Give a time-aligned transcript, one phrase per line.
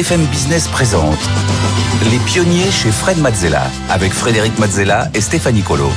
[0.00, 1.18] BFM Business présente
[2.10, 5.90] Les pionniers chez Fred Mazzella avec Frédéric Mazzella et Stéphanie Colo.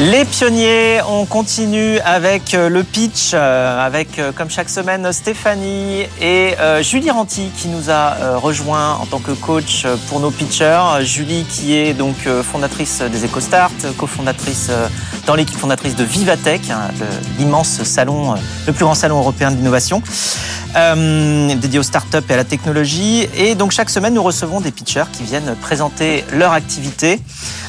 [0.00, 6.06] Les pionniers, on continue avec euh, le pitch, euh, avec euh, comme chaque semaine Stéphanie
[6.20, 10.82] et Julie Ranti qui nous a rejoint en tant que coach pour nos pitchers.
[11.02, 14.70] Julie qui est donc fondatrice des EcoStart, cofondatrice
[15.26, 16.90] dans l'équipe fondatrice de Vivatech, hein,
[17.38, 18.34] l'immense salon,
[18.66, 20.02] le plus grand salon européen d'innovation.
[20.74, 23.28] dédié aux startups et à la technologie.
[23.36, 27.20] Et donc chaque semaine, nous recevons des pitchers qui viennent présenter leur activité.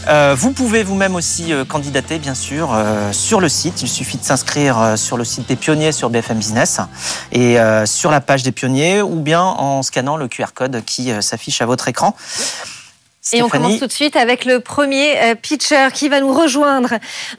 [0.07, 3.81] Euh, vous pouvez vous-même aussi euh, candidater, bien sûr, euh, sur le site.
[3.81, 6.79] Il suffit de s'inscrire sur le site des pionniers sur BFM Business
[7.31, 11.61] et sur la page des pionniers ou bien en scannant le QR code qui s'affiche
[11.61, 12.15] à votre écran.
[13.33, 16.93] Et on commence tout de suite avec le premier pitcher qui va nous rejoindre.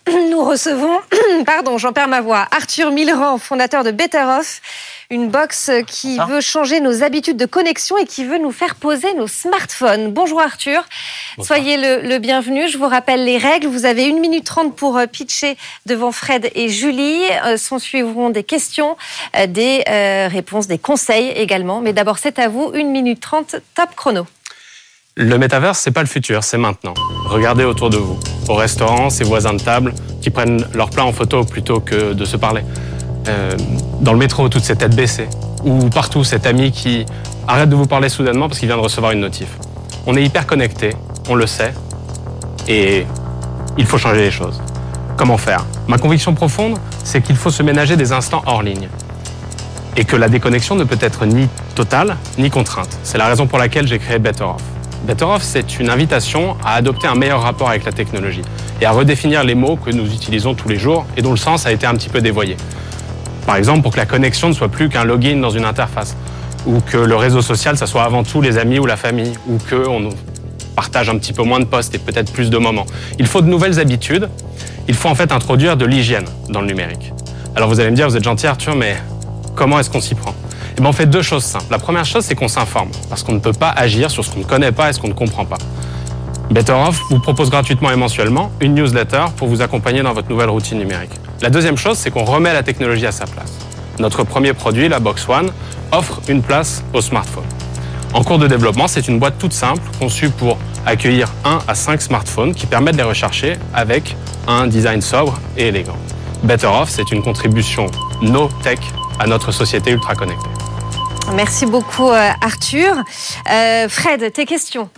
[0.30, 0.98] Nous recevons,
[1.46, 4.60] pardon, j'en perds ma voix, Arthur Millerand, fondateur de Better Off
[5.10, 9.14] une box qui veut changer nos habitudes de connexion et qui veut nous faire poser
[9.14, 10.12] nos smartphones.
[10.12, 10.84] Bonjour Arthur,
[11.40, 12.68] soyez le, bienvenu.
[12.68, 13.68] Je vous rappelle les règles.
[13.68, 17.22] Vous avez une minute trente pour euh, pitcher devant Fred et Julie.
[17.44, 18.96] Euh, s'en suivront des questions,
[19.36, 19.84] euh, des
[20.28, 21.80] réponses, des conseils également.
[21.80, 22.72] Mais d'abord, c'est à vous.
[22.74, 24.26] Une minute trente, top chrono.
[25.18, 26.92] Le métaverse, c'est pas le futur, c'est maintenant.
[27.24, 28.18] Regardez autour de vous.
[28.50, 32.24] Au restaurant, ces voisins de table qui prennent leur plat en photo plutôt que de
[32.26, 32.60] se parler.
[33.26, 33.56] Euh,
[34.02, 35.28] dans le métro, toutes ces têtes baissées,
[35.64, 37.06] ou partout, cet ami qui
[37.48, 39.48] arrête de vous parler soudainement parce qu'il vient de recevoir une notif.
[40.06, 40.90] On est hyper connecté,
[41.30, 41.72] on le sait,
[42.68, 43.06] et
[43.78, 44.60] il faut changer les choses.
[45.16, 45.64] Comment faire?
[45.88, 48.90] Ma conviction profonde, c'est qu'il faut se ménager des instants hors ligne.
[49.96, 52.98] Et que la déconnexion ne peut être ni totale, ni contrainte.
[53.02, 54.60] C'est la raison pour laquelle j'ai créé Better Off.
[55.06, 58.42] Better Off, c'est une invitation à adopter un meilleur rapport avec la technologie
[58.80, 61.64] et à redéfinir les mots que nous utilisons tous les jours et dont le sens
[61.64, 62.56] a été un petit peu dévoyé.
[63.46, 66.16] Par exemple, pour que la connexion ne soit plus qu'un login dans une interface,
[66.66, 69.58] ou que le réseau social, ça soit avant tout les amis ou la famille, ou
[69.70, 70.08] qu'on
[70.74, 72.86] partage un petit peu moins de postes et peut-être plus de moments.
[73.20, 74.28] Il faut de nouvelles habitudes.
[74.88, 77.12] Il faut en fait introduire de l'hygiène dans le numérique.
[77.54, 78.96] Alors vous allez me dire, vous êtes gentil Arthur, mais
[79.54, 80.34] comment est-ce qu'on s'y prend?
[80.76, 81.66] Eh bien on fait deux choses simples.
[81.70, 84.40] La première chose, c'est qu'on s'informe, parce qu'on ne peut pas agir sur ce qu'on
[84.40, 85.56] ne connaît pas et ce qu'on ne comprend pas.
[86.50, 90.50] Better Off vous propose gratuitement et mensuellement une newsletter pour vous accompagner dans votre nouvelle
[90.50, 91.12] routine numérique.
[91.40, 93.52] La deuxième chose, c'est qu'on remet la technologie à sa place.
[93.98, 95.50] Notre premier produit, la Box One,
[95.92, 97.44] offre une place au smartphone.
[98.12, 102.02] En cours de développement, c'est une boîte toute simple conçue pour accueillir 1 à 5
[102.02, 104.14] smartphones qui permettent de les rechercher avec
[104.46, 105.96] un design sobre et élégant.
[106.42, 107.86] Better Off, c'est une contribution
[108.20, 108.78] no tech
[109.18, 110.55] à notre société ultra connectée.
[111.34, 112.94] Merci beaucoup euh, Arthur.
[113.50, 114.88] Euh, Fred, tes questions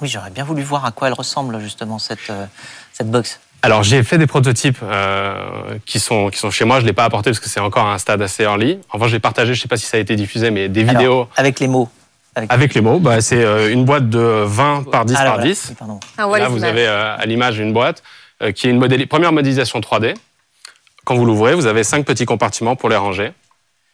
[0.00, 2.46] oui, j'aurais bien voulu voir à quoi elle ressemble justement cette, euh,
[2.92, 3.40] cette box.
[3.62, 5.34] Alors j'ai fait des prototypes euh,
[5.84, 7.86] qui, sont, qui sont chez moi, je ne l'ai pas apporté parce que c'est encore
[7.86, 8.78] à un stade assez early.
[8.90, 11.28] Enfin j'ai partagé, je ne sais pas si ça a été diffusé, mais des vidéos...
[11.36, 11.88] Avec les mots
[12.48, 15.74] avec, les mots, bah, c'est euh, une boîte de 20 par 10 ah, par 10.
[16.16, 18.04] Ah, là, vous avez à l'image une boîte
[18.54, 20.14] qui est une première modélisation 3D.
[21.04, 23.32] Quand vous l'ouvrez, vous avez cinq petits compartiments pour les ranger.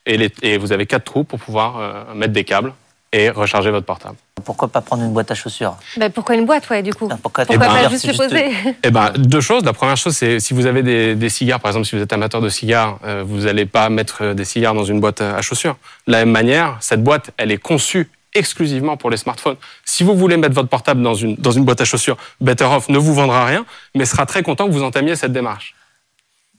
[0.06, 2.72] Et, les, et vous avez quatre trous pour pouvoir mettre des câbles
[3.12, 4.16] et recharger votre portable.
[4.44, 5.76] Pourquoi pas prendre une boîte à chaussures?
[5.96, 7.08] Ben Pourquoi une boîte, ouais, du coup?
[7.22, 8.52] Pourquoi, pourquoi pas juste le poser?
[8.82, 9.64] Eh ben, Deux choses.
[9.64, 10.82] La première chose, c'est si vous avez
[11.14, 14.22] des, cigares, par exemple, si vous êtes amateur de cigares, euh, vous n'allez pas mettre
[14.22, 15.76] euh, des cigares dans une boîte à chaussures.
[16.06, 19.56] De la même manière, cette boîte, elle est conçue exclusivement pour les smartphones.
[19.84, 22.88] Si vous voulez mettre votre portable dans une, dans une boîte à chaussures, Better Off
[22.90, 25.74] ne vous vendra rien, mais sera très content que vous entamiez cette démarche.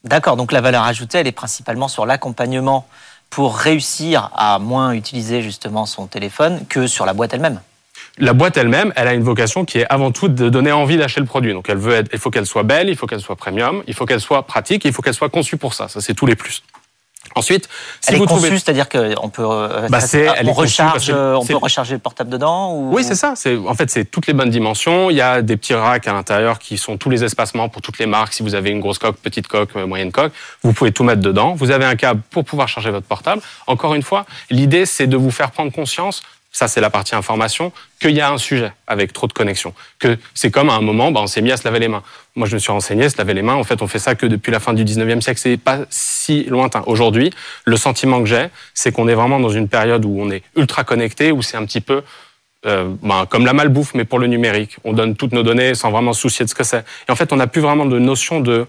[0.04, 2.88] D'accord, donc la valeur ajoutée, elle est principalement sur l'accompagnement
[3.30, 7.62] pour réussir à moins utiliser justement son téléphone que sur la boîte elle-même
[8.20, 11.22] la boîte elle-même, elle a une vocation qui est avant tout de donner envie d'acheter
[11.22, 11.54] le produit.
[11.54, 14.06] Donc elle veut il faut qu'elle soit belle, il faut qu'elle soit premium, il faut
[14.06, 15.88] qu'elle soit pratique, il faut qu'elle soit conçue pour ça.
[15.88, 16.64] Ça c'est tous les plus.
[17.36, 17.70] Ensuite,
[18.02, 18.60] si elle vous est conçue, trouvez...
[18.60, 20.00] c'est-à-dire qu'on peut, euh, bah
[20.44, 22.94] on, recharge, on peut recharger le portable dedans ou...
[22.94, 23.34] Oui, c'est ça.
[23.68, 25.10] En fait, c'est toutes les bonnes dimensions.
[25.10, 28.00] Il y a des petits racks à l'intérieur qui sont tous les espacements pour toutes
[28.00, 28.34] les marques.
[28.34, 30.34] Si vous avez une grosse coque, petite coque, euh, moyenne coque,
[30.64, 31.54] vous pouvez tout mettre dedans.
[31.54, 33.42] Vous avez un câble pour pouvoir charger votre portable.
[33.68, 36.22] Encore une fois, l'idée, c'est de vous faire prendre conscience
[36.58, 39.76] ça c'est la partie information, qu'il y a un sujet avec trop de connexions.
[40.00, 42.02] Que c'est comme à un moment, bah, on s'est mis à se laver les mains.
[42.36, 44.26] Moi je me suis renseigné, se laver les mains, en fait on fait ça que
[44.26, 46.82] depuis la fin du 19e siècle, c'est pas si lointain.
[46.88, 47.32] Aujourd'hui,
[47.66, 50.84] le sentiment que j'ai, c'est qu'on est vraiment dans une période où on est ultra
[50.84, 52.02] connecté, où c'est un petit peu
[52.64, 54.78] bah, comme la malbouffe, mais pour le numérique.
[54.84, 56.84] On donne toutes nos données sans vraiment soucier de ce que c'est.
[57.08, 58.66] Et en fait, on n'a plus vraiment de notion de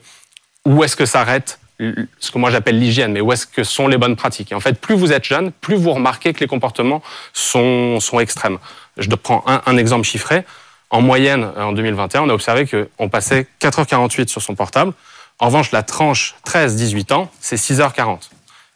[0.65, 3.87] où est-ce que ça arrête ce que moi j'appelle l'hygiène, mais où est-ce que sont
[3.89, 6.47] les bonnes pratiques Et en fait, plus vous êtes jeune, plus vous remarquez que les
[6.47, 7.03] comportements
[7.33, 8.59] sont, sont extrêmes.
[8.97, 10.45] Je prends un, un exemple chiffré.
[10.91, 14.93] En moyenne, en 2021, on a observé qu'on passait 4h48 sur son portable.
[15.39, 18.31] En revanche, la tranche 13-18 ans, c'est 6h40.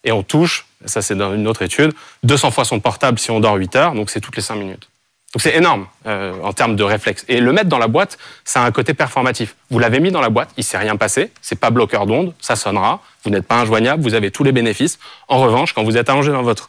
[0.05, 1.93] Et on touche, ça c'est dans une autre étude,
[2.25, 4.89] 200 fois son portable si on dort 8 heures, donc c'est toutes les 5 minutes.
[5.33, 7.25] Donc c'est énorme euh, en termes de réflexe.
[7.29, 9.57] Et le mettre dans la boîte, ça a un côté performatif.
[9.71, 12.55] Vous l'avez mis dans la boîte, il s'est rien passé, c'est pas bloqueur d'onde, ça
[12.55, 14.99] sonnera, vous n'êtes pas injoignable, vous avez tous les bénéfices.
[15.29, 16.69] En revanche, quand vous êtes allongé dans votre,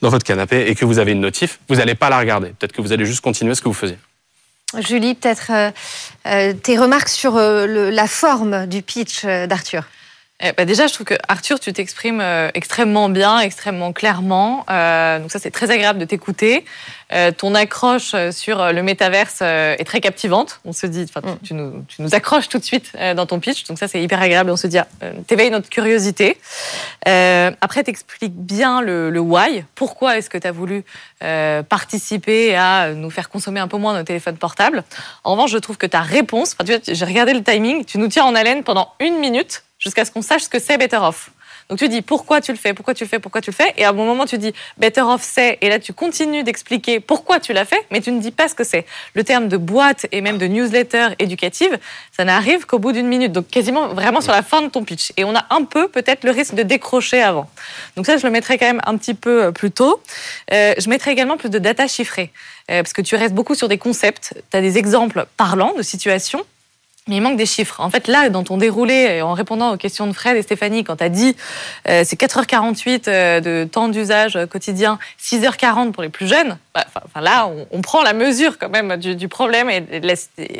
[0.00, 2.50] dans votre canapé et que vous avez une notif, vous n'allez pas la regarder.
[2.50, 3.98] Peut-être que vous allez juste continuer ce que vous faisiez.
[4.78, 5.70] Julie, peut-être euh,
[6.26, 9.84] euh, tes remarques sur la forme du pitch d'Arthur
[10.40, 14.64] eh ben déjà, je trouve que Arthur, tu t'exprimes euh, extrêmement bien, extrêmement clairement.
[14.70, 16.64] Euh, donc ça, c'est très agréable de t'écouter.
[17.12, 20.60] Euh, ton accroche sur le métaverse est très captivante.
[20.64, 21.56] On se dit, enfin, tu, mm.
[21.56, 23.64] nous, tu nous accroches tout de suite dans ton pitch.
[23.64, 24.50] Donc ça, c'est hyper agréable.
[24.50, 24.86] On se dit, ah,
[25.26, 26.38] t'éveilles notre curiosité.
[27.04, 29.64] après, t'expliques bien le, le, why.
[29.74, 30.84] Pourquoi est-ce que tu as voulu
[31.68, 34.84] participer à nous faire consommer un peu moins nos téléphones portables?
[35.24, 37.98] En revanche, je trouve que ta réponse, enfin, tu vois, j'ai regardé le timing, tu
[37.98, 40.98] nous tiens en haleine pendant une minute jusqu'à ce qu'on sache ce que c'est Better
[40.98, 41.30] Off.
[41.68, 43.74] Donc tu dis pourquoi tu le fais, pourquoi tu le fais, pourquoi tu le fais,
[43.76, 47.40] et à un moment tu dis Better Off c'est, et là tu continues d'expliquer pourquoi
[47.40, 48.86] tu l'as fait, mais tu ne dis pas ce que c'est.
[49.14, 51.78] Le terme de boîte et même de newsletter éducative,
[52.16, 55.12] ça n'arrive qu'au bout d'une minute, donc quasiment vraiment sur la fin de ton pitch.
[55.18, 57.48] Et on a un peu peut-être le risque de décrocher avant.
[57.96, 60.00] Donc ça, je le mettrai quand même un petit peu euh, plus tôt.
[60.52, 62.32] Euh, je mettrai également plus de data chiffrée,
[62.70, 65.82] euh, parce que tu restes beaucoup sur des concepts, tu as des exemples parlants de
[65.82, 66.44] situations
[67.08, 67.80] mais il manque des chiffres.
[67.80, 70.96] En fait, là, dans ton déroulé, en répondant aux questions de Fred et Stéphanie, quand
[70.96, 71.36] tu as dit
[71.88, 77.20] euh, c'est 4h48 euh, de temps d'usage quotidien, 6h40 pour les plus jeunes, bah, enfin,
[77.20, 79.80] là, on, prend la mesure quand même du, problème et,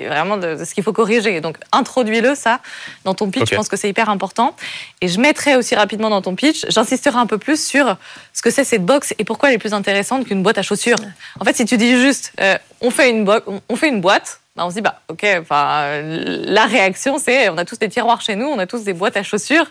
[0.06, 1.40] vraiment de, ce qu'il faut corriger.
[1.40, 2.60] Donc, introduis-le, ça,
[3.04, 3.50] dans ton pitch.
[3.50, 4.56] Je pense que c'est hyper important.
[5.00, 7.96] Et je mettrai aussi rapidement dans ton pitch, j'insisterai un peu plus sur
[8.32, 10.98] ce que c'est cette box et pourquoi elle est plus intéressante qu'une boîte à chaussures.
[11.38, 13.28] En fait, si tu dis juste euh, on, fait une
[13.68, 17.56] on fait une boîte, bah, on se dit, bah, ok, enfin, la réaction, c'est, on
[17.58, 19.66] a tous des tiroirs chez nous, on a tous des boîtes à chaussures.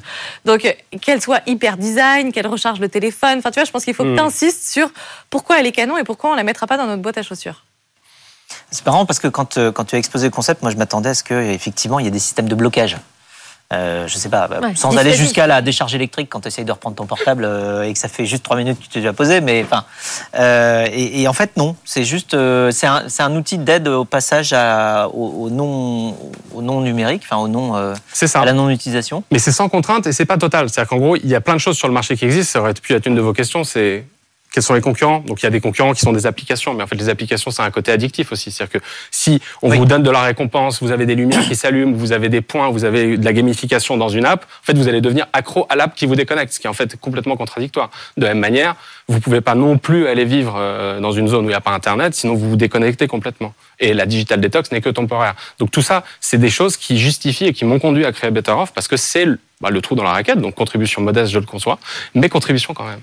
[0.45, 3.39] Donc, qu'elle soit hyper design, qu'elle recharge le téléphone.
[3.39, 4.15] Enfin, tu vois, je pense qu'il faut que hmm.
[4.15, 4.89] tu insistes sur
[5.29, 7.65] pourquoi elle est canon et pourquoi on la mettra pas dans notre boîte à chaussures.
[8.71, 11.09] C'est marrant parce que quand, euh, quand tu as exposé le concept, moi, je m'attendais
[11.09, 12.95] à ce qu'effectivement, il y ait des systèmes de blocage.
[13.73, 16.71] Euh, je sais pas, bah, sans aller jusqu'à la décharge électrique quand tu essayes de
[16.71, 19.11] reprendre ton portable euh, et que ça fait juste trois minutes que tu t'es déjà
[19.11, 19.83] posé, mais enfin,
[20.35, 24.53] euh, et, en fait non, c'est juste, euh, c'est un, un, outil d'aide au passage
[24.53, 26.15] à, au, non,
[26.53, 29.25] au non numérique, enfin au non, à la non utilisation.
[29.31, 31.55] Mais c'est sans contrainte et c'est pas total, c'est-à-dire qu'en gros il y a plein
[31.55, 32.53] de choses sur le marché qui existent.
[32.53, 34.05] Ça aurait pu être une de vos questions, c'est
[34.57, 36.81] quels sont les concurrents Donc il y a des concurrents qui sont des applications, mais
[36.81, 38.49] en fait les applications c'est un côté addictif aussi.
[38.49, 41.95] C'est-à-dire que si on vous donne de la récompense, vous avez des lumières qui s'allument,
[41.95, 44.87] vous avez des points, vous avez de la gamification dans une app, en fait vous
[44.87, 47.91] allez devenir accro à l'app qui vous déconnecte, ce qui est en fait complètement contradictoire.
[48.17, 48.75] De la même manière,
[49.07, 51.61] vous pouvez pas non plus aller vivre euh, dans une zone où il n'y a
[51.61, 53.53] pas Internet, sinon vous vous déconnectez complètement.
[53.79, 55.35] Et la digital detox n'est que temporaire.
[55.59, 58.53] Donc tout ça, c'est des choses qui justifient et qui m'ont conduit à créer Better
[58.53, 59.27] Off parce que c'est
[59.61, 61.77] bah, le trou dans la raquette, donc contribution modeste, je le conçois,
[62.15, 63.01] mais contribution quand même.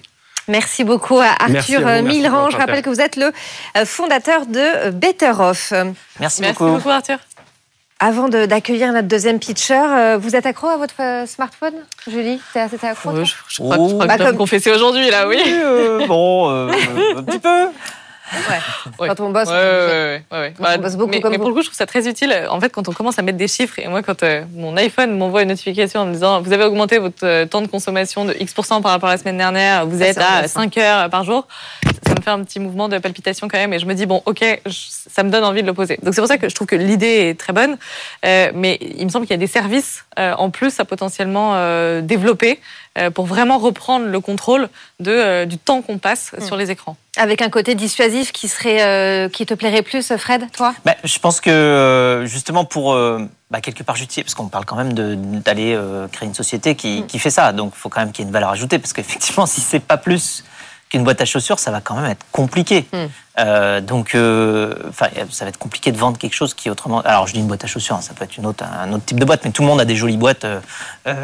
[0.49, 2.51] Merci beaucoup à Arthur Milran.
[2.51, 3.33] Je rappelle que vous êtes le
[3.77, 5.73] euh, fondateur de euh, Better Off.
[6.21, 6.91] Merci, Merci beaucoup.
[6.91, 7.19] Arthur.
[8.01, 11.75] Avant d'accueillir notre deuxième pitcher, euh, vous êtes accro à votre smartphone,
[12.07, 12.41] Julie?
[12.53, 14.37] T'es accro je, je, crois, que je bah, comme...
[14.37, 15.39] confesser aujourd'hui, là, oui.
[16.07, 17.49] bon, un petit peu.
[18.33, 19.09] Ouais.
[19.09, 21.87] Quand on bosse, on, bosse beaucoup mais, comme mais pour le coup, je trouve ça
[21.87, 22.35] très utile.
[22.51, 25.17] En fait, quand on commence à mettre des chiffres, et moi, quand euh, mon iPhone
[25.17, 28.35] m'envoie une notification en me disant vous avez augmenté votre euh, temps de consommation de
[28.41, 31.47] X% par rapport à la semaine dernière, vous êtes à 5 heures par jour,
[32.07, 33.75] ça me fait un petit mouvement de palpitation quand même.
[33.75, 35.99] Et je me dis bon, ok, ça me donne envie de le poser.
[36.03, 37.77] Donc c'est pour ça que je trouve que l'idée est très bonne,
[38.25, 41.55] euh, mais il me semble qu'il y a des services en plus à potentiellement
[42.01, 42.84] développer euh,
[43.15, 44.69] pour vraiment reprendre le contrôle
[45.01, 46.45] de, euh, du temps qu'on passe mm.
[46.45, 46.97] sur les écrans.
[47.17, 50.75] Avec un côté dissuasif qui, serait, euh, qui te plairait plus, Fred, toi?
[50.85, 52.97] Bah, Je pense que justement pour
[53.51, 55.79] bah, quelque part justifier, parce qu'on parle quand même d'aller
[56.13, 57.07] créer une société qui, mm.
[57.07, 58.93] qui fait ça, donc il faut quand même qu'il y ait une valeur ajoutée, parce
[58.93, 60.45] qu'effectivement, si c'est pas plus
[60.95, 62.87] qu'une boîte à chaussures, ça va quand même être compliqué.
[62.93, 62.97] Mm.
[63.41, 67.01] Euh, donc, euh, ça va être compliqué de vendre quelque chose qui autrement.
[67.01, 69.05] Alors, je dis une boîte à chaussures, hein, ça peut être une autre, un autre
[69.05, 70.47] type de boîte, mais tout le monde a des jolies boîtes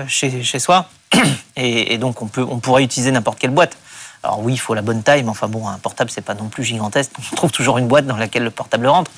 [0.09, 0.87] chez, chez soi.
[1.57, 3.77] Et, donc, on, peut, on pourrait utiliser n'importe quelle boîte.
[4.23, 6.49] Alors oui, il faut la bonne taille, mais enfin bon, un portable, c'est pas non
[6.49, 7.13] plus gigantesque.
[7.33, 9.11] On trouve toujours une boîte dans laquelle le portable rentre.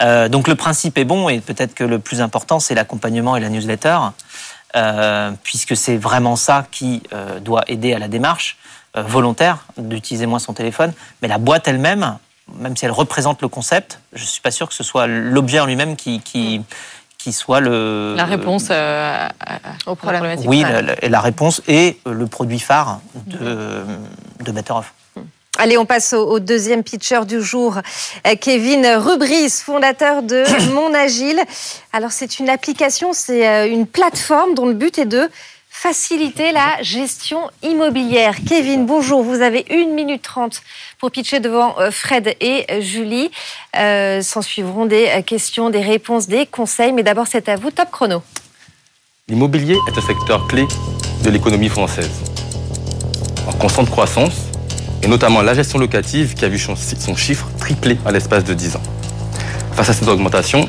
[0.00, 3.40] Euh, donc le principe est bon, et peut-être que le plus important, c'est l'accompagnement et
[3.40, 3.98] la newsletter,
[4.76, 10.26] euh, puisque c'est vraiment ça qui euh, doit aider à la démarche euh, volontaire d'utiliser
[10.26, 10.92] moins son téléphone.
[11.22, 12.18] Mais la boîte elle-même,
[12.58, 15.66] même si elle représente le concept, je suis pas sûr que ce soit l'objet en
[15.66, 16.62] lui-même qui, qui
[17.24, 19.26] qui soit le la réponse euh,
[19.86, 20.38] au problème.
[20.44, 23.82] Oui, la, la, réponse et le produit phare de,
[24.44, 24.92] de Better Off.
[25.56, 27.78] Allez, on passe au, deuxième pitcher du jour,
[28.26, 31.40] euh, Kevin Rubris, fondateur de Mon Agile.
[31.92, 35.30] Alors, c'est une application, c'est euh, une plateforme dont le but est de
[35.76, 38.36] faciliter la gestion immobilière.
[38.48, 39.24] Kevin, bonjour.
[39.24, 40.62] Vous avez une minute trente
[40.98, 43.30] pour pitcher devant euh, Fred et euh, Julie.
[43.76, 46.92] Euh, S'en suivront des questions, des réponses, des conseils.
[46.92, 47.72] Mais d'abord, c'est à vous.
[47.72, 48.22] Top chrono.
[49.28, 50.64] L'immobilier est un secteur clé
[51.24, 52.10] de l'économie française.
[53.48, 54.36] En constante croissance,
[55.02, 58.76] et notamment la gestion locative qui a vu son chiffre tripler à l'espace de 10
[58.76, 58.82] ans.
[59.72, 60.63] Face à cette augmentation,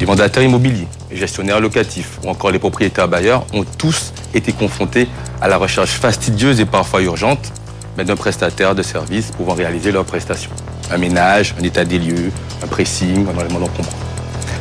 [0.00, 5.08] les mandataires immobiliers, les gestionnaires locatifs ou encore les propriétaires bailleurs ont tous été confrontés
[5.40, 7.52] à la recherche fastidieuse et parfois urgente
[7.96, 10.50] d'un prestataire de services pouvant réaliser leurs prestations.
[10.90, 12.32] Un ménage, un état des lieux,
[12.62, 13.92] un pressing, un enlèvement d'encombrants.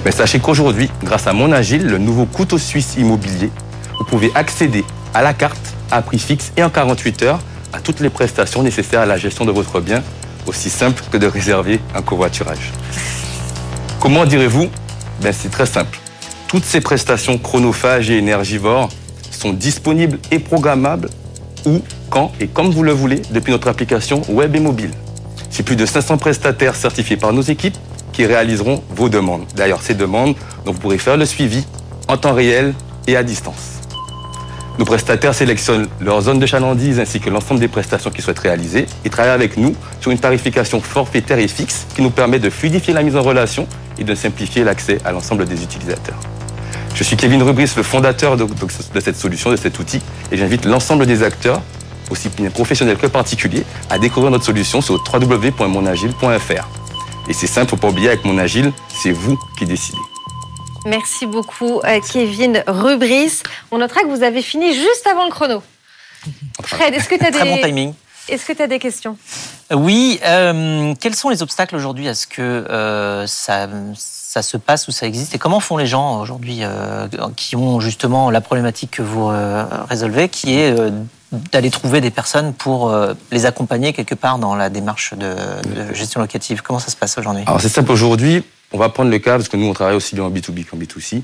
[0.05, 3.49] Mais sachez qu'aujourd'hui, grâce à Mon Agile, le nouveau couteau suisse immobilier,
[3.97, 7.39] vous pouvez accéder à la carte à prix fixe et en 48 heures
[7.71, 10.03] à toutes les prestations nécessaires à la gestion de votre bien,
[10.45, 12.71] aussi simple que de réserver un covoiturage.
[13.99, 14.69] Comment direz-vous
[15.21, 15.99] ben, C'est très simple.
[16.47, 18.89] Toutes ces prestations chronophages et énergivores
[19.31, 21.09] sont disponibles et programmables
[21.65, 24.91] où, quand et comme vous le voulez depuis notre application web et mobile.
[25.49, 27.77] C'est plus de 500 prestataires certifiés par nos équipes
[28.11, 29.45] qui réaliseront vos demandes.
[29.55, 31.65] D'ailleurs, ces demandes, dont vous pourrez faire le suivi
[32.07, 32.73] en temps réel
[33.07, 33.81] et à distance.
[34.79, 38.87] Nos prestataires sélectionnent leur zone de chalandise ainsi que l'ensemble des prestations qu'ils souhaitent réaliser
[39.05, 42.93] et travaillent avec nous sur une tarification forfaitaire et fixe qui nous permet de fluidifier
[42.93, 43.67] la mise en relation
[43.97, 46.19] et de simplifier l'accès à l'ensemble des utilisateurs.
[46.95, 48.47] Je suis Kevin Rubris, le fondateur de,
[48.99, 49.99] cette solution, de cet outil,
[50.31, 51.61] et j'invite l'ensemble des acteurs,
[52.11, 56.67] aussi bien professionnels que particuliers, à découvrir notre solution sur www.monagile.fr.
[57.27, 58.71] Et c'est simple, faut pas oublier, avec Mon Agile,
[59.01, 59.97] c'est vous qui décidez.
[60.85, 63.41] Merci beaucoup, euh, Kevin Rubris.
[63.71, 65.63] On notera que vous avez fini juste avant le chrono.
[66.63, 67.39] Fred, est-ce que tu as des...
[67.39, 67.93] Très bon timing.
[68.29, 69.17] Est-ce que tu as des questions?
[69.73, 70.19] Oui.
[70.25, 73.67] Euh, quels sont les obstacles aujourd'hui à ce que euh, ça,
[74.41, 75.35] se passe ou ça existe?
[75.35, 76.61] Et comment font les gens aujourd'hui
[77.35, 79.31] qui ont justement la problématique que vous
[79.89, 80.75] résolvez, qui est
[81.51, 82.95] d'aller trouver des personnes pour
[83.31, 85.35] les accompagner quelque part dans la démarche de,
[85.75, 86.61] de gestion locative?
[86.61, 87.43] Comment ça se passe aujourd'hui?
[87.45, 90.15] Alors c'est simple aujourd'hui on va prendre le cas, parce que nous, on travaille aussi
[90.15, 91.21] bien en B2B qu'en B2C.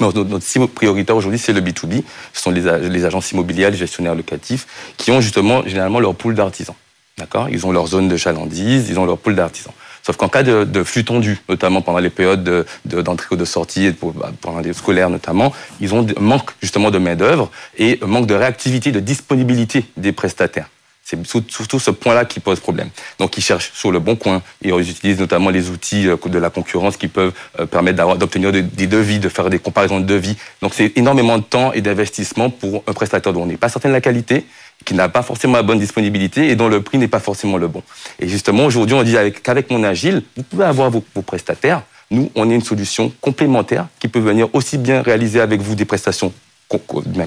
[0.00, 2.02] Notre, notre cible prioritaire aujourd'hui, c'est le B2B.
[2.32, 6.34] Ce sont les, les, agences immobilières, les gestionnaires locatifs, qui ont justement généralement leur pool
[6.34, 6.76] d'artisans.
[7.18, 7.48] D'accord?
[7.48, 9.72] Ils ont leur zone de chalandise, ils ont leur pool d'artisans.
[10.02, 14.32] Sauf qu'en cas de, flux tendu, notamment pendant les périodes d'entrée ou de sortie, bah,
[14.40, 19.00] pendant les scolaires notamment, ils ont manque justement de main-d'œuvre et manque de réactivité, de
[19.00, 20.68] disponibilité des prestataires.
[21.06, 22.88] C'est surtout ce point-là qui pose problème.
[23.18, 24.40] Donc, ils cherchent sur le bon coin.
[24.62, 28.86] Ils utilisent notamment les outils euh, de la concurrence qui peuvent euh, permettre d'obtenir des
[28.86, 30.34] devis, de faire des comparaisons de devis.
[30.62, 33.90] Donc, c'est énormément de temps et d'investissement pour un prestataire dont on n'est pas certain
[33.90, 34.46] de la qualité,
[34.86, 37.68] qui n'a pas forcément la bonne disponibilité et dont le prix n'est pas forcément le
[37.68, 37.82] bon.
[38.18, 41.82] Et justement, aujourd'hui, on dit qu'avec mon Agile, vous pouvez avoir vos, vos prestataires.
[42.10, 45.84] Nous, on est une solution complémentaire qui peut venir aussi bien réaliser avec vous des
[45.84, 46.32] prestations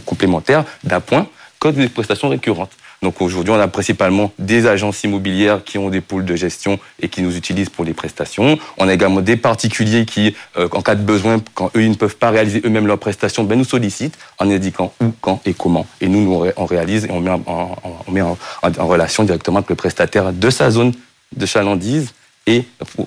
[0.05, 1.27] complémentaires d'un point
[1.59, 2.71] que des prestations récurrentes.
[3.01, 7.09] Donc aujourd'hui, on a principalement des agences immobilières qui ont des pôles de gestion et
[7.09, 8.57] qui nous utilisent pour les prestations.
[8.77, 11.95] On a également des particuliers qui, euh, en cas de besoin, quand eux ils ne
[11.95, 15.85] peuvent pas réaliser eux-mêmes leurs prestations, ben nous sollicitent en indiquant où, quand et comment.
[16.01, 17.75] Et nous, nous on réalise et on met, en,
[18.07, 20.93] on met en, relation directement avec le prestataire de sa zone
[21.35, 22.13] de chalandise
[22.47, 22.63] et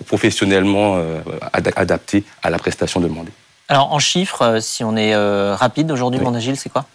[0.07, 1.21] professionnellement euh,
[1.53, 3.33] adapté à la prestation demandée.
[3.69, 5.17] Alors en chiffres, euh, si on est
[5.55, 6.87] rapide aujourd'hui, mon agile, c'est quoi?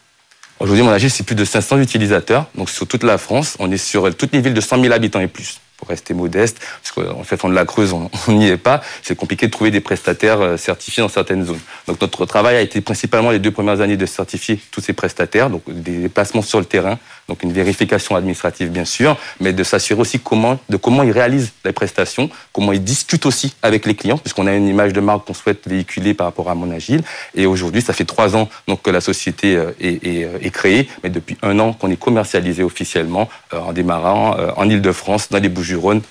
[0.59, 2.45] Aujourd'hui, mon agile, c'est plus de 500 utilisateurs.
[2.55, 5.19] Donc, sur toute la France, on est sur toutes les villes de 100 000 habitants
[5.19, 7.93] et plus pour rester modeste, parce qu'en fait, on de la Creuse,
[8.27, 8.81] on n'y est pas.
[9.01, 11.59] C'est compliqué de trouver des prestataires euh, certifiés dans certaines zones.
[11.88, 15.50] Donc, notre travail a été principalement les deux premières années de certifier tous ces prestataires,
[15.50, 16.97] donc des déplacements sur le terrain,
[17.27, 21.72] donc une vérification administrative bien sûr, mais de s'assurer aussi de comment ils réalisent les
[21.72, 25.34] prestations, comment ils discutent aussi avec les clients, puisqu'on a une image de marque qu'on
[25.34, 27.03] souhaite véhiculer par rapport à Mon Agile.
[27.36, 31.10] Et aujourd'hui, ça fait trois ans donc que la société euh, euh, est créée, mais
[31.10, 35.65] depuis un an qu'on est commercialisé officiellement en démarrant en Ile-de-France, dans les Bouches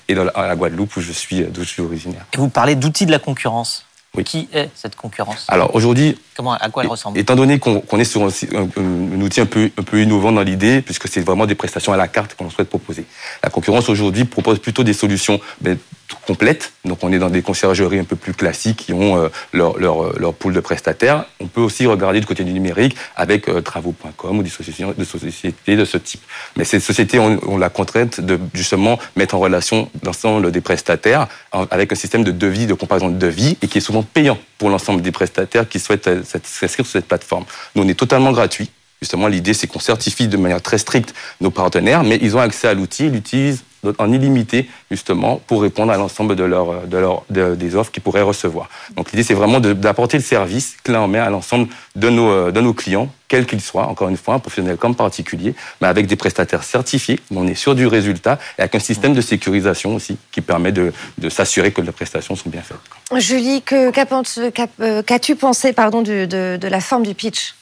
[0.09, 2.25] et dans la, Guadeloupe où je suis, d'où je suis originaire.
[2.33, 3.84] Et vous parlez d'outils de la concurrence.
[4.17, 4.23] Oui.
[4.23, 8.03] Qui est cette concurrence Alors aujourd'hui, comment, à quoi elle ressemble Étant donné qu'on est
[8.03, 11.93] sur un, outil un peu, un peu innovant dans l'idée, puisque c'est vraiment des prestations
[11.93, 13.05] à la carte qu'on souhaite proposer.
[13.43, 15.77] La concurrence aujourd'hui propose plutôt des solutions ben,
[16.25, 16.73] complète.
[16.83, 20.03] Donc on est dans des conciergeries un peu plus classiques qui ont euh, leur, leur,
[20.03, 21.25] euh, leur, pool de prestataires.
[21.39, 25.85] On peut aussi regarder du côté du numérique avec euh, travaux.com ou des sociétés, de
[25.85, 26.21] ce type.
[26.57, 31.27] Mais ces sociétés ont, la contrainte de justement mettre en relation l'ensemble des prestataires
[31.71, 34.69] avec un système de devis, de comparaison de devis et qui est souvent payant pour
[34.69, 37.45] l'ensemble des prestataires qui souhaitent s'inscrire sur cette plateforme.
[37.75, 38.69] Nous, on est totalement gratuit.
[39.01, 42.67] Justement, l'idée, c'est qu'on certifie de manière très stricte nos partenaires, mais ils ont accès
[42.67, 43.63] à l'outil, ils l'utilisent
[43.97, 48.21] en illimité, justement, pour répondre à l'ensemble de, leur, de leur, des offres qu'ils pourraient
[48.21, 48.69] recevoir.
[48.95, 52.61] Donc l'idée, c'est vraiment d'apporter le service clé en main à l'ensemble de nos, de
[52.61, 56.63] nos clients, quels qu'ils soient, encore une fois, professionnels comme particuliers, mais avec des prestataires
[56.63, 60.71] certifiés, on est sûr du résultat, et avec un système de sécurisation aussi qui permet
[60.71, 63.21] de, de s'assurer que les prestations sont bien faites.
[63.21, 67.55] Julie, qu'as-tu pensé pardon, de, de la forme du pitch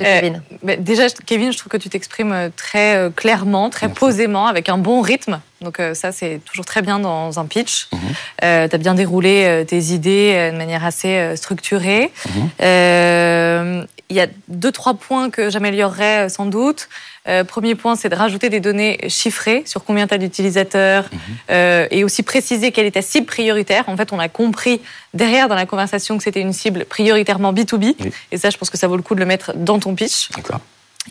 [0.00, 0.30] euh,
[0.78, 4.78] déjà, Kevin, je trouve que tu t'exprimes euh, très euh, clairement, très posément, avec un
[4.78, 5.40] bon rythme.
[5.62, 7.88] Donc ça, c'est toujours très bien dans un pitch.
[7.92, 8.00] Mhm.
[8.40, 12.12] tu as bien déroulé tes idées de manière assez structurée.
[12.60, 13.86] Mhm.
[14.08, 16.88] Il y a deux, trois points que j'améliorerais sans doute.
[17.28, 21.18] Euh, premier point, c'est de rajouter des données chiffrées sur combien tu as d'utilisateurs mhm.
[21.50, 23.88] euh, et aussi préciser quelle est ta cible prioritaire.
[23.88, 24.80] En fait, on a compris
[25.12, 27.96] derrière dans la conversation que c'était une cible prioritairement B2B.
[28.30, 30.28] Et ça, je pense que ça vaut le coup de le mettre dans ton pitch.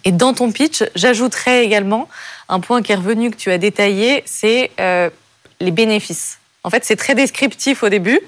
[0.03, 2.07] Et dans ton pitch, j'ajouterais également
[2.49, 5.09] un point qui est revenu que tu as détaillé, c'est euh,
[5.59, 6.39] les bénéfices.
[6.63, 8.19] En fait, c'est très descriptif au début,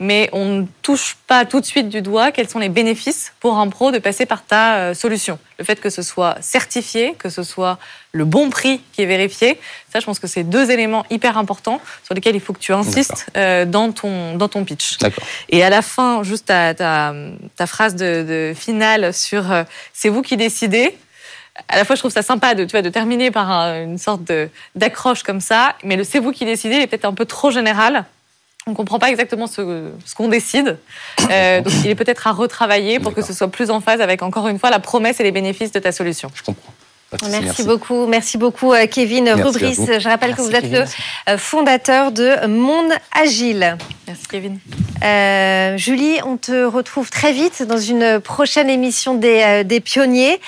[0.00, 3.58] mais on ne touche pas tout de suite du doigt quels sont les bénéfices pour
[3.58, 5.38] un pro de passer par ta euh, solution.
[5.60, 7.78] Le fait que ce soit certifié, que ce soit
[8.10, 9.58] le bon prix qui est vérifié,
[9.92, 12.72] ça, je pense que c'est deux éléments hyper importants sur lesquels il faut que tu
[12.72, 14.98] insistes euh, dans, ton, dans ton pitch.
[15.48, 17.14] Et à la fin, juste ta, ta,
[17.54, 20.96] ta phrase de, finale sur euh, c'est vous qui décidez
[21.68, 24.30] à la fois, je trouve ça sympa de, tu vois, de terminer par une sorte
[24.74, 28.04] d'accroche comme ça, mais le c'est vous qui décidez est peut-être un peu trop général
[28.66, 30.76] on ne comprend pas exactement ce, qu'on décide.
[31.30, 34.22] Euh, donc il est peut-être à retravailler pour que ce soit plus en phase avec,
[34.22, 36.30] encore une fois, la promesse et les bénéfices de ta solution.
[36.34, 36.72] Je comprends.
[37.30, 39.76] Merci, beaucoup, merci beaucoup euh, Kevin Rubris.
[39.76, 40.84] Je rappelle que vous êtes le
[41.28, 43.78] euh, fondateur de Monde Agile.
[44.08, 44.58] Merci Kevin.
[45.04, 50.40] Euh, Julie, on te retrouve très vite dans une prochaine émission des, des pionniers.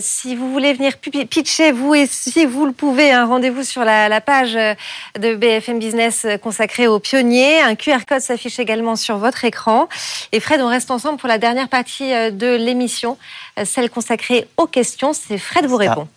[0.00, 4.08] si vous voulez venir pitcher, vous et si vous le pouvez, un rendez-vous sur la,
[4.08, 7.60] la, page de BFM Business consacrée aux pionniers.
[7.60, 9.88] Un QR code s'affiche également sur votre écran.
[10.32, 13.18] Et Fred, on reste ensemble pour la dernière partie de l'émission,
[13.64, 15.12] celle consacrée aux questions.
[15.12, 16.08] C'est Fred vous répond.